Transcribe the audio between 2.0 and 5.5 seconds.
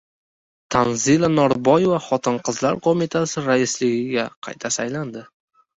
Xotin-qizlar qo‘mitasi raisligiga qayta saylandi